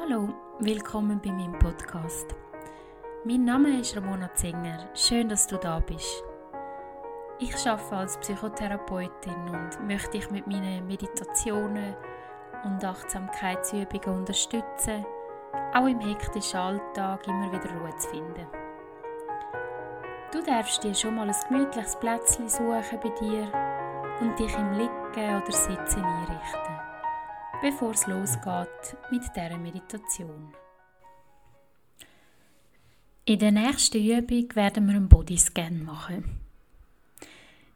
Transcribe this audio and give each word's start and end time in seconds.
Hallo, 0.00 0.28
willkommen 0.58 1.20
bei 1.24 1.30
meinem 1.30 1.58
Podcast. 1.58 2.34
Mein 3.24 3.44
Name 3.44 3.80
ist 3.80 3.96
Ramona 3.96 4.32
Zinger. 4.34 4.88
Schön, 4.94 5.28
dass 5.28 5.46
du 5.46 5.56
da 5.56 5.78
bist. 5.78 6.22
Ich 7.38 7.66
arbeite 7.66 7.96
als 7.96 8.18
Psychotherapeutin 8.18 9.48
und 9.48 9.86
möchte 9.86 10.10
dich 10.10 10.30
mit 10.30 10.46
meinen 10.46 10.86
Meditationen 10.86 11.94
und 12.64 12.84
Achtsamkeitsübungen 12.84 14.18
unterstützen, 14.18 15.06
auch 15.72 15.86
im 15.86 16.00
hektischen 16.00 16.60
Alltag 16.60 17.26
immer 17.26 17.50
wieder 17.52 17.70
Ruhe 17.80 17.96
zu 17.96 18.08
finden. 18.10 18.46
Du 20.32 20.42
darfst 20.42 20.82
dir 20.82 20.94
schon 20.94 21.14
mal 21.14 21.28
ein 21.28 21.36
gemütliches 21.48 21.96
Plätzchen 21.96 22.48
suchen 22.48 23.00
bei 23.02 23.08
dir 23.20 23.50
und 24.20 24.38
dich 24.38 24.54
im 24.58 24.72
Liegen 24.72 25.36
oder 25.36 25.52
Sitzen 25.52 26.04
einrichten 26.04 26.76
bevor 27.62 27.90
es 27.90 28.06
losgeht 28.06 28.68
mit 29.10 29.22
dieser 29.34 29.58
Meditation. 29.58 30.52
In 33.24 33.38
der 33.38 33.52
nächsten 33.52 34.04
Übung 34.04 34.54
werden 34.54 34.86
wir 34.86 34.94
einen 34.94 35.08
Bodyscan 35.08 35.84
machen. 35.84 36.40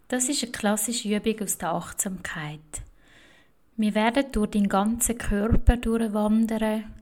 Das 0.08 0.28
ist 0.28 0.42
eine 0.42 0.52
klassische 0.52 1.14
Übung 1.14 1.40
aus 1.40 1.58
der 1.58 1.72
Achtsamkeit. 1.72 2.82
Wir 3.76 3.94
werden 3.94 4.30
durch 4.32 4.50
den 4.50 4.68
ganzen 4.68 5.18
Körper 5.18 5.76
durchwandern 5.76 6.92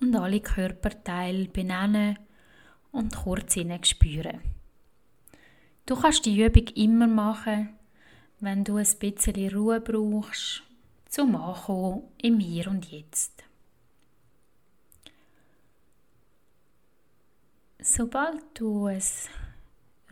und 0.00 0.16
alle 0.16 0.40
Körperteile 0.40 1.46
benennen 1.46 2.18
und 2.92 3.14
kurz 3.14 3.56
spüren. 3.82 4.40
Du 5.86 5.96
kannst 5.96 6.26
die 6.26 6.42
Übung 6.42 6.66
immer 6.74 7.06
machen, 7.06 7.70
wenn 8.40 8.64
du 8.64 8.76
ein 8.76 8.98
bisschen 8.98 9.54
Ruhe 9.54 9.80
brauchst 9.80 10.62
zum 11.08 11.36
Ankommen 11.36 12.02
im 12.20 12.40
Hier 12.40 12.68
und 12.68 12.90
Jetzt. 12.90 13.43
Sobald 17.86 18.42
du 18.54 18.86
ein 18.86 19.02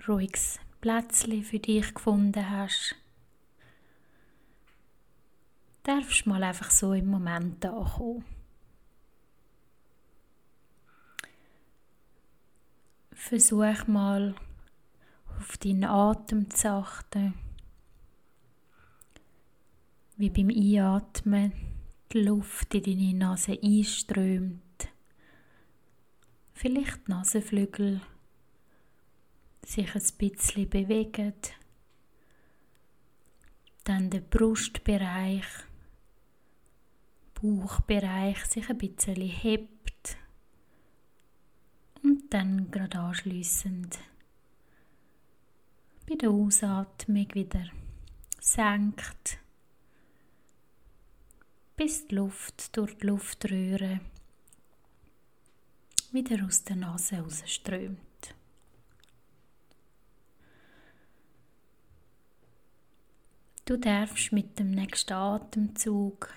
ruhiges 0.07 0.61
Plätzchen 0.83 1.43
für 1.43 1.59
dich 1.59 1.95
gefunden 1.95 2.51
hast, 2.51 2.95
darfst 5.83 6.27
du 6.27 6.29
mal 6.29 6.43
einfach 6.43 6.71
so 6.71 6.93
im 6.93 7.07
Moment 7.07 7.65
ankommen. 7.65 8.27
Versuch 13.13 13.87
mal 13.87 14.35
auf 15.39 15.57
deinen 15.57 15.85
Atem 15.85 16.51
zu 16.51 16.69
achten 16.69 17.33
wie 20.19 20.29
beim 20.29 20.51
Einatmen 20.51 21.53
die 22.13 22.21
Luft 22.21 22.75
in 22.75 22.83
deine 22.83 23.15
Nase 23.15 23.59
einströmt. 23.63 24.61
Vielleicht 26.63 27.09
die 27.09 27.11
Nasenflügel 27.11 28.01
sich 29.67 29.93
ein 29.97 30.17
bisschen 30.17 30.71
bewegen. 30.71 31.33
Dann 33.83 34.11
der 34.11 34.21
Brustbereich, 34.21 35.45
Bauchbereich 37.35 38.45
sich 38.45 38.71
ein 38.71 38.79
bisschen 38.79 39.17
hebt. 39.17 40.17
Und 42.05 42.33
dann 42.33 42.71
gerade 42.71 42.97
anschliessend 42.97 43.99
bei 46.09 46.15
der 46.15 46.31
Ausatmung 46.31 47.27
wieder 47.35 47.65
senkt 48.39 49.41
bis 51.75 52.07
die 52.07 52.15
Luft 52.15 52.77
durch 52.77 52.97
die 52.99 53.07
Luftröhre 53.09 53.99
wieder 56.13 56.45
aus 56.45 56.63
der 56.65 56.77
Nase 56.77 57.17
rausströmt. 57.17 57.99
Du 63.65 63.79
darfst 63.79 64.33
mit 64.33 64.59
dem 64.59 64.73
nächsten 64.73 65.13
Atemzug, 65.13 66.35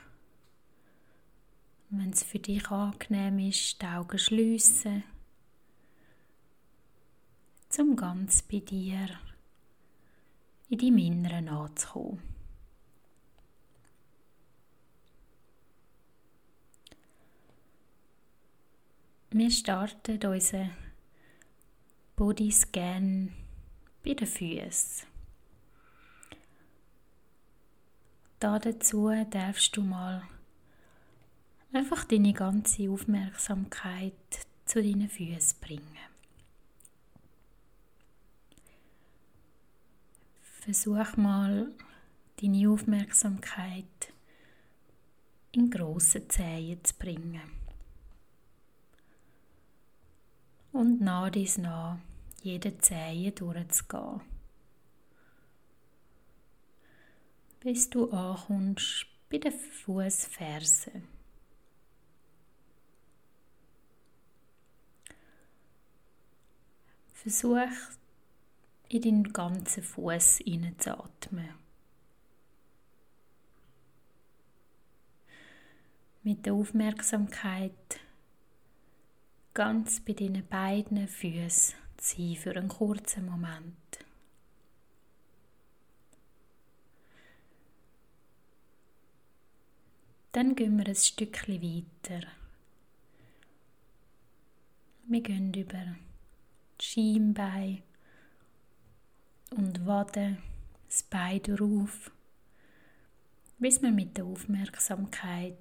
wenn 1.90 2.12
es 2.12 2.24
für 2.24 2.40
dich 2.40 2.70
angenehm 2.70 3.40
ist, 3.40 3.82
die 3.82 3.86
Augen 3.86 4.20
schliessen, 4.20 5.04
um 7.78 7.96
ganz 7.96 8.42
bei 8.44 8.60
dir 8.60 9.10
in 10.70 10.78
deinem 10.78 10.98
Inneren 10.98 11.50
anzukommen. 11.50 12.35
Wir 19.38 19.52
starten 19.52 20.26
unseren 20.26 20.72
Bodyscan 22.16 23.34
bei 24.02 24.14
den 24.14 24.28
Füßen. 24.28 25.08
Dazu 28.40 29.12
darfst 29.30 29.76
du 29.76 29.82
mal 29.82 30.24
einfach 31.74 32.06
deine 32.06 32.32
ganze 32.32 32.90
Aufmerksamkeit 32.90 34.14
zu 34.64 34.82
deinen 34.82 35.10
Füßen 35.10 35.60
bringen. 35.60 35.98
Versuch 40.62 41.18
mal 41.18 41.74
deine 42.42 42.70
Aufmerksamkeit 42.70 44.14
in 45.52 45.70
grossen 45.70 46.30
Zehen 46.30 46.82
zu 46.86 46.96
bringen. 46.96 47.65
Und 50.86 51.02
nach 51.02 51.32
dies 51.32 51.58
nach 51.58 51.98
jede 52.44 52.78
Zehe 52.78 53.32
durchzugehen. 53.32 54.22
Bis 57.60 57.90
du 57.90 58.12
ankommst 58.12 59.08
bei 59.30 59.40
den 59.40 59.52
Fußfersen. 59.52 61.08
Versuch 67.14 67.58
in 68.90 69.02
deinen 69.02 69.34
ganzen 69.34 69.82
Fuß 69.82 70.38
hineinzuatmen. 70.46 71.50
Mit 76.22 76.46
der 76.46 76.54
Aufmerksamkeit 76.54 78.05
ganz 79.56 80.02
bei 80.02 80.14
deinen 80.14 80.46
beiden 80.46 81.08
Füßen 81.08 81.76
sein 81.98 82.36
für 82.36 82.56
einen 82.56 82.68
kurzen 82.68 83.26
Moment. 83.26 83.74
Dann 90.34 90.56
gehen 90.56 90.78
wir 90.78 90.86
ein 90.86 90.96
Stückchen 90.96 91.62
weiter. 91.62 92.28
Wir 95.08 95.22
gehen 95.22 95.54
über 95.54 95.96
die 96.82 96.84
Schienbein 96.84 97.82
und 99.52 99.86
Waden, 99.86 100.38
das 100.90 101.04
Bein 101.04 101.42
drauf, 101.42 102.12
bis 103.58 103.82
wir 103.82 103.92
mit 103.92 104.18
der 104.18 104.26
Aufmerksamkeit 104.26 105.56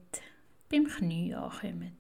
beim 0.69 0.88
Knie 0.88 1.32
ankommen. 1.34 1.97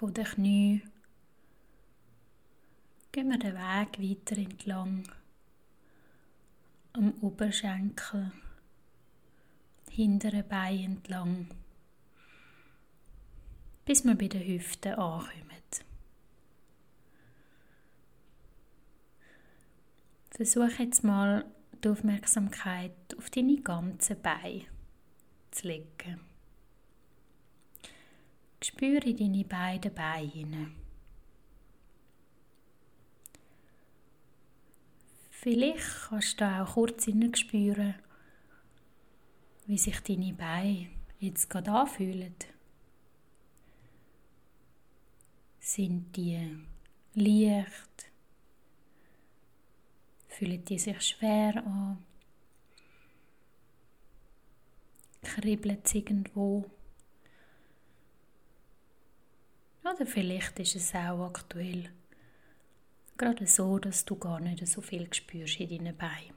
Von 0.00 0.14
den 0.14 0.24
Knie 0.24 0.82
gehen 3.12 3.28
wir 3.28 3.38
den 3.38 3.54
Weg 3.54 4.00
weiter 4.00 4.38
entlang 4.38 5.06
am 6.94 7.12
Oberschenkel, 7.20 8.32
hinteren 9.90 10.48
Bein 10.48 10.84
entlang, 10.84 11.48
bis 13.84 14.02
wir 14.02 14.14
bei 14.14 14.28
den 14.28 14.42
Hüften 14.42 14.94
ankommen. 14.94 15.28
Versuch 20.30 20.78
jetzt 20.78 21.04
mal 21.04 21.44
die 21.84 21.88
Aufmerksamkeit 21.90 23.14
auf 23.18 23.28
deine 23.28 23.60
ganzen 23.60 24.22
Beine 24.22 24.64
zu 25.50 25.68
legen. 25.68 26.29
Spüre 28.62 29.14
deine 29.14 29.44
beiden 29.44 29.94
Beine. 29.94 30.70
Vielleicht 35.30 36.08
kannst 36.08 36.38
du 36.38 36.44
auch 36.44 36.74
kurz 36.74 37.06
spüren, 37.38 37.94
wie 39.66 39.78
sich 39.78 39.98
deine 40.00 40.34
Beine 40.34 40.88
jetzt 41.18 41.48
gerade 41.48 41.72
anfühlen. 41.72 42.34
Sind 45.58 46.14
die 46.16 46.58
leicht? 47.14 48.10
Fühlen 50.28 50.62
die 50.66 50.78
sich 50.78 51.00
schwer 51.00 51.64
an? 51.64 52.04
Kribbelt 55.22 55.86
es 55.86 55.94
irgendwo? 55.94 56.70
Oder 60.00 60.08
vielleicht 60.08 60.58
ist 60.58 60.76
es 60.76 60.94
auch 60.94 61.26
aktuell 61.26 61.90
gerade 63.18 63.46
so, 63.46 63.78
dass 63.78 64.02
du 64.06 64.16
gar 64.16 64.40
nicht 64.40 64.66
so 64.66 64.80
viel 64.80 65.12
spürst 65.12 65.60
in 65.60 65.68
deinen 65.68 65.94
Beinen. 65.94 66.32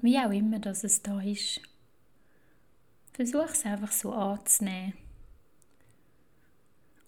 Wie 0.00 0.18
auch 0.18 0.32
immer, 0.32 0.58
dass 0.58 0.82
es 0.82 1.00
da 1.02 1.20
ist, 1.20 1.60
versuch 3.12 3.50
es 3.50 3.64
einfach 3.64 3.92
so 3.92 4.12
anzunehmen 4.12 4.94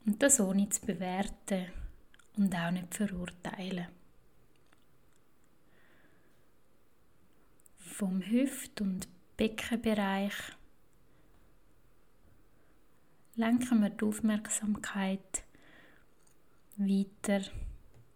und 0.06 0.22
das 0.22 0.38
ohne 0.38 0.68
zu 0.68 0.86
bewerten 0.86 1.66
und 2.36 2.54
auch 2.54 2.70
nicht 2.70 2.94
verurteilen. 2.94 3.88
Vom 7.76 8.22
Hüft- 8.22 8.80
und 8.80 9.08
Beckenbereich 9.36 10.59
lenken 13.40 13.80
wir 13.80 13.88
die 13.88 14.04
Aufmerksamkeit 14.04 15.44
weiter. 16.76 17.40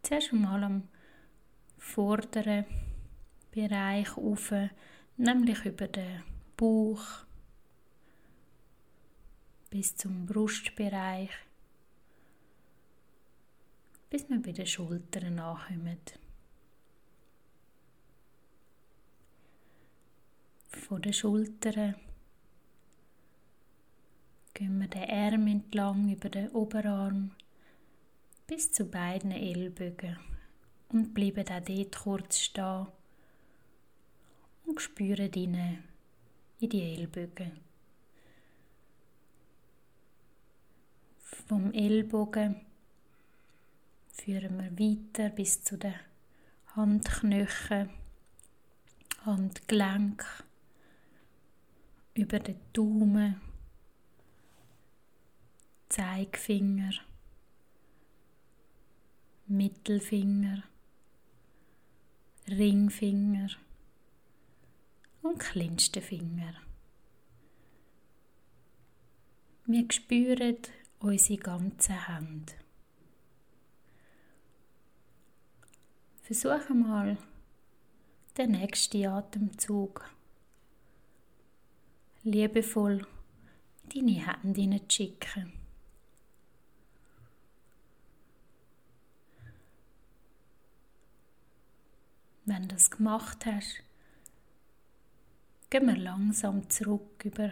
Zuerst 0.03 0.33
einmal 0.33 0.63
am 0.63 0.89
vorderen 1.79 2.67
Bereich 3.51 4.17
auf, 4.19 4.53
nämlich 5.17 5.65
über 5.65 5.89
den 5.89 6.23
Bauch 6.59 7.25
bis 9.71 9.97
zum 9.97 10.27
Brustbereich, 10.27 11.31
bis 14.11 14.29
wir 14.29 14.43
bei 14.43 14.53
den 14.53 14.67
Schultern 14.67 15.39
ankommen. 15.39 16.01
Von 20.69 21.01
den 21.01 21.15
Schultern 21.15 21.95
gehen 24.55 24.79
wir 24.81 24.87
den 24.87 25.11
Arm 25.11 25.49
entlang 25.49 26.09
über 26.09 26.29
den 26.29 26.49
Oberarm 26.51 27.33
bis 28.47 28.71
zu 28.71 28.85
beiden 28.85 29.33
Ellbogen 29.33 30.17
und 30.91 31.13
bleiben 31.13 31.45
auch 31.49 31.61
dort 31.61 31.99
kurz 31.99 32.39
stehen 32.39 32.87
und 34.65 34.81
spüren 34.81 35.31
rein 35.35 35.85
in 36.61 36.69
die 36.69 36.83
Ellbogen. 36.83 37.53
Vom 41.19 41.73
Ellbogen 41.73 42.61
führen 44.13 44.57
wir 44.57 44.79
weiter 44.79 45.31
bis 45.31 45.65
zu 45.65 45.77
den 45.77 45.95
Handknöcheln, 46.77 47.91
Handgelenk, 49.25 50.25
über 52.15 52.39
den 52.39 52.61
Daumen 52.73 53.41
Zeigefinger, 55.95 56.93
Mittelfinger, 59.47 60.65
Ringfinger 62.49 63.51
und 65.23 65.39
kleinste 65.39 66.01
Finger. 66.01 66.55
Wir 69.67 69.87
spüren 69.93 70.57
unsere 70.99 71.39
ganze 71.39 72.09
Hand. 72.09 72.57
Versuche 76.23 76.75
mal 76.75 77.17
den 78.37 78.51
nächsten 78.51 79.07
Atemzug 79.07 80.11
liebevoll 82.25 83.07
in 83.93 84.09
deine 84.09 84.27
Hände 84.27 84.89
zu 84.89 85.13
Wenn 92.55 92.69
du 92.69 92.77
das 92.77 92.89
gemacht 92.89 93.47
hast, 93.47 93.83
gehen 95.71 95.87
wir 95.89 95.97
langsam 95.97 96.71
zurück 96.71 97.25
über 97.25 97.51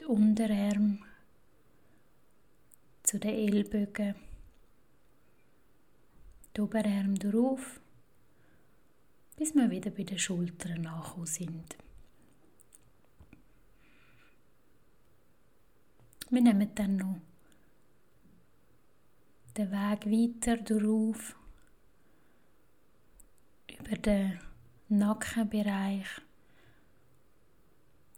die 0.00 0.06
Unterarm 0.06 1.04
zu 3.02 3.18
den 3.18 3.34
Ellbogen, 3.34 4.14
die 6.56 6.60
Oberarm 6.62 7.14
drauf, 7.16 7.78
bis 9.36 9.54
wir 9.54 9.70
wieder 9.70 9.90
bei 9.90 10.04
den 10.04 10.18
Schultern 10.18 10.86
angekommen 10.86 11.26
sind. 11.26 11.76
Wir 16.30 16.40
nehmen 16.40 16.74
dann 16.74 16.96
noch 16.96 17.20
den 19.58 19.70
Weg 19.70 20.06
weiter 20.06 20.56
drauf 20.56 21.36
über 23.90 23.98
den 23.98 24.38
Nackenbereich, 24.88 26.06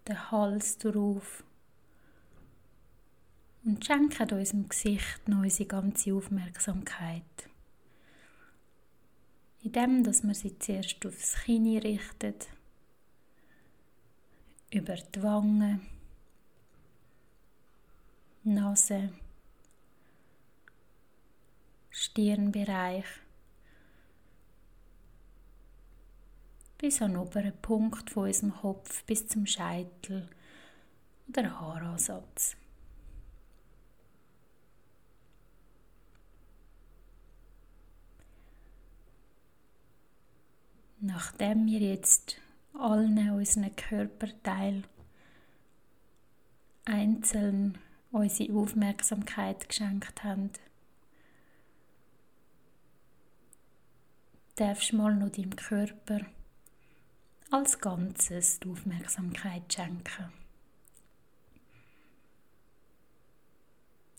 den 0.06 0.30
Hals 0.30 0.76
drauf 0.76 1.44
und 3.64 3.82
schenken 3.82 4.32
unserem 4.32 4.68
Gesicht 4.68 5.26
noch 5.28 5.38
unsere 5.38 5.68
ganze 5.68 6.12
Aufmerksamkeit. 6.14 7.22
Indem, 9.62 10.04
dass 10.04 10.22
man 10.22 10.34
sie 10.34 10.58
zuerst 10.58 11.06
aufs 11.06 11.36
Kinn 11.44 11.78
richtet, 11.78 12.48
über 14.72 14.96
die 14.96 15.22
Wangen, 15.22 15.86
Nase, 18.42 19.10
Stirnbereich 21.90 23.21
bis 26.82 27.00
an 27.00 27.12
den 27.12 27.20
oberen 27.20 27.52
Punkt 27.62 28.10
von 28.10 28.24
unserem 28.24 28.52
Kopf 28.52 29.04
bis 29.04 29.28
zum 29.28 29.46
Scheitel 29.46 30.28
oder 31.28 31.60
Haaransatz. 31.60 32.56
Nachdem 40.98 41.66
wir 41.66 41.78
jetzt 41.78 42.38
allen 42.74 43.30
unseren 43.30 43.76
Körperteilen 43.76 44.84
einzeln 46.84 47.78
unsere 48.10 48.52
Aufmerksamkeit 48.54 49.68
geschenkt 49.68 50.24
haben, 50.24 50.50
darfst 54.56 54.90
du 54.90 54.96
mal 54.96 55.14
noch 55.14 55.30
deinem 55.30 55.54
Körper 55.54 56.22
als 57.52 57.78
Ganzes 57.80 58.60
die 58.60 58.70
Aufmerksamkeit 58.70 59.70
schenken. 59.70 60.32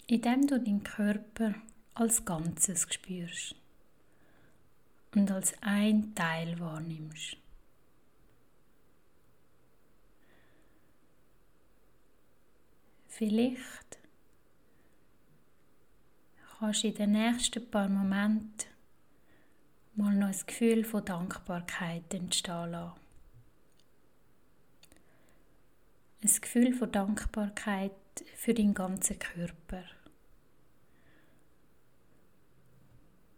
Indem 0.05 0.45
du 0.45 0.59
deinen 0.59 0.83
Körper 0.83 1.55
als 1.95 2.23
Ganzes 2.25 2.85
spürst 2.93 3.55
und 5.15 5.31
als 5.31 5.55
ein 5.61 6.13
Teil 6.13 6.59
wahrnimmst. 6.59 7.37
Vielleicht 13.07 13.97
kannst 16.59 16.83
du 16.83 16.87
in 16.89 16.95
den 16.95 17.11
nächsten 17.13 17.69
paar 17.71 17.89
Momenten 17.89 18.69
mal 19.95 20.13
noch 20.13 20.27
ein 20.27 20.45
Gefühl 20.45 20.83
von 20.83 21.03
Dankbarkeit 21.03 22.13
entstehen 22.13 22.71
lassen. 22.71 23.02
Ein 26.23 26.41
Gefühl 26.41 26.73
von 26.73 26.91
Dankbarkeit 26.91 27.91
für 28.35 28.53
deinen 28.53 28.73
ganzen 28.73 29.19
Körper. 29.19 29.83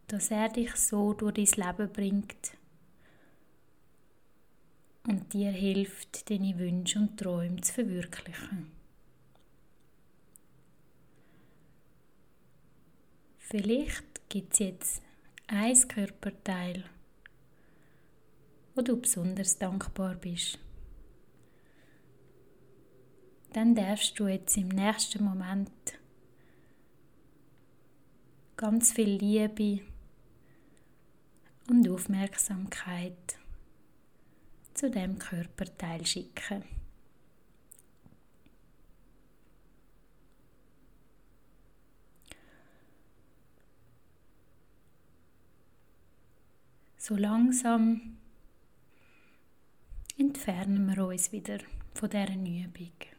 Dass 0.08 0.30
er 0.30 0.50
dich 0.50 0.76
so 0.76 1.14
durch 1.14 1.34
dein 1.34 1.66
Leben 1.68 1.92
bringt 1.92 2.52
und 5.08 5.34
dir 5.34 5.52
hilft, 5.52 6.30
deine 6.30 6.58
Wünsche 6.60 7.00
und 7.00 7.20
Träume 7.20 7.62
zu 7.62 7.74
verwirklichen. 7.74 8.72
Vielleicht 13.40 14.30
gibt 14.30 14.54
es 14.54 14.60
jetzt 14.60 15.02
ein 15.48 15.88
Körperteil, 15.88 16.84
wo 18.76 18.82
du 18.82 19.00
besonders 19.00 19.58
dankbar 19.58 20.16
bist 20.16 20.60
dann 23.56 23.74
darfst 23.74 24.20
du 24.20 24.28
jetzt 24.28 24.58
im 24.58 24.68
nächsten 24.68 25.24
Moment 25.24 25.70
ganz 28.58 28.92
viel 28.92 29.12
Liebe 29.12 29.80
und 31.70 31.90
Aufmerksamkeit 31.90 33.38
zu 34.74 34.92
dem 34.92 35.18
Körperteil 35.18 36.06
schicken. 36.06 36.66
So 46.98 47.16
langsam 47.16 48.18
entfernen 50.18 50.94
wir 50.94 51.06
uns 51.06 51.32
wieder 51.32 51.60
von 51.94 52.10
dieser 52.10 52.34
Übung. 52.34 53.15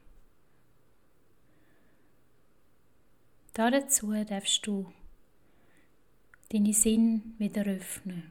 Dazu 3.56 4.12
darfst 4.12 4.66
du 4.66 4.92
deine 6.50 6.74
Sinn 6.74 7.34
wieder 7.38 7.64
öffnen. 7.64 8.30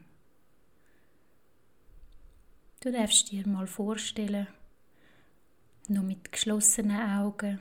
Du 2.80 2.92
darfst 2.92 3.32
dir 3.32 3.48
mal 3.48 3.66
vorstellen, 3.66 4.46
nur 5.88 6.04
mit 6.04 6.32
geschlossenen 6.32 7.02
Augen, 7.18 7.58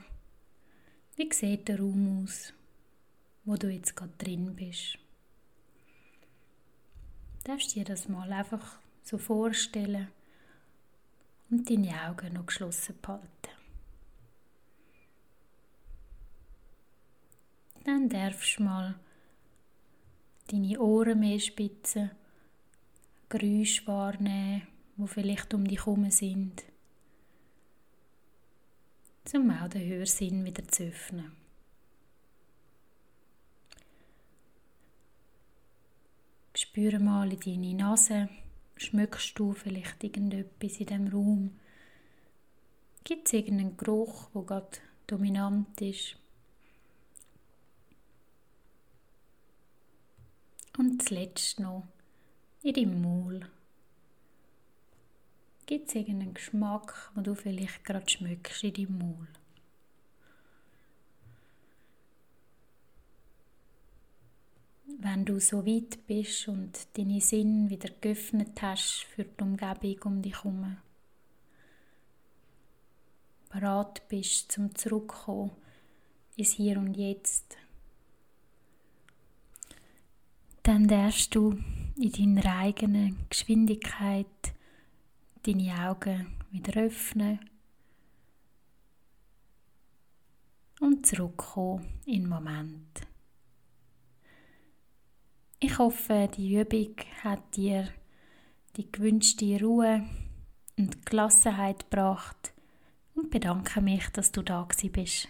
wie 1.15 1.33
sieht 1.33 1.67
der 1.67 1.79
Raum 1.79 2.23
aus, 2.23 2.53
wo 3.45 3.55
du 3.55 3.71
jetzt 3.71 3.95
gerade 3.95 4.13
drin 4.19 4.55
bist. 4.55 4.99
Du 7.39 7.51
darfst 7.51 7.73
dir 7.73 7.83
das 7.83 8.07
mal 8.07 8.31
einfach 8.31 8.77
so 9.01 9.17
vorstellen 9.17 10.09
und 11.49 11.67
deine 11.67 11.99
Augen 12.07 12.31
noch 12.33 12.45
geschlossen 12.45 12.93
behalten. 13.01 13.34
Dann 18.05 18.21
darfst 18.21 18.59
du 18.59 18.63
mal 18.63 18.99
deine 20.51 20.79
Ohren 20.79 21.19
mehr 21.19 21.39
spitzen, 21.39 22.11
Geräusche 23.29 23.87
wahrnehmen, 23.87 24.67
die 24.95 25.07
vielleicht 25.07 25.55
um 25.55 25.67
dich 25.67 25.79
herum 25.79 26.11
sind, 26.11 26.63
um 29.33 29.49
auch 29.49 29.69
den 29.69 29.89
Hörsinn 29.89 30.45
wieder 30.45 30.67
zu 30.67 30.83
öffnen. 30.83 31.31
Spüre 36.53 36.99
mal 36.99 37.33
in 37.33 37.39
deine 37.39 37.73
Nase, 37.73 38.29
schmückst 38.77 39.39
du 39.39 39.53
vielleicht 39.53 40.03
irgendetwas 40.03 40.79
in 40.79 40.85
diesem 40.85 41.07
Raum? 41.07 41.59
Gibt 43.03 43.25
es 43.25 43.33
irgendeinen 43.33 43.77
Geruch, 43.77 44.29
der 44.31 44.43
gerade 44.43 44.77
dominant 45.07 45.81
ist? 45.81 46.17
Und 50.77 51.01
zuletzt 51.01 51.59
noch 51.59 51.87
in 52.61 52.73
deinem 52.73 53.01
Maul. 53.01 53.49
Gibt 55.65 55.87
es 55.87 55.95
irgendeinen 55.95 56.33
Geschmack, 56.33 57.11
den 57.15 57.23
du 57.23 57.33
vielleicht 57.33 57.83
gerade 57.83 58.09
schmückst 58.09 58.63
in 58.63 58.73
deinem 58.73 58.97
Maul? 58.97 59.27
Wenn 64.99 65.25
du 65.25 65.39
so 65.39 65.65
weit 65.65 66.05
bist 66.07 66.47
und 66.47 66.87
deine 66.97 67.21
Sinn 67.21 67.69
wieder 67.69 67.89
geöffnet 68.01 68.61
hast 68.61 69.03
für 69.03 69.23
die 69.23 69.43
Umgebung 69.43 69.97
um 70.03 70.21
dich 70.21 70.35
herum, 70.43 70.77
bereit 73.49 74.07
bist 74.07 74.51
zum 74.51 74.75
Zurückkommen 74.75 75.51
ins 76.35 76.53
Hier 76.53 76.77
und 76.77 76.95
Jetzt, 76.95 77.57
dann 80.65 80.87
darfst 80.87 81.35
du 81.35 81.59
in 81.95 82.35
deiner 82.35 82.57
eigenen 82.57 83.17
Geschwindigkeit 83.29 84.25
deine 85.43 85.87
Augen 85.87 86.25
wieder 86.49 86.81
öffnen 86.81 87.39
und 90.81 91.05
zurückkommen 91.05 91.85
in 92.07 92.23
den 92.23 92.29
Moment. 92.29 93.01
Ich 95.59 95.77
hoffe, 95.77 96.29
die 96.35 96.55
Übung 96.59 96.95
hat 97.23 97.55
dir 97.55 97.87
die 98.75 98.91
gewünschte 98.91 99.59
Ruhe 99.61 100.03
und 100.77 101.05
Gelassenheit 101.05 101.91
gebracht 101.91 102.53
und 103.13 103.29
bedanke 103.29 103.81
mich, 103.81 104.09
dass 104.09 104.31
du 104.31 104.41
da 104.41 104.67
bist. 104.91 105.27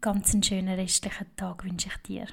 Ganz 0.00 0.32
einen 0.32 0.42
schönen 0.42 0.74
restlichen 0.74 1.36
Tag 1.36 1.64
wünsche 1.64 1.88
ich 1.88 1.96
dir. 1.98 2.26